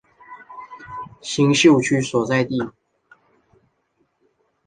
[1.21, 2.57] 新宿区所在地。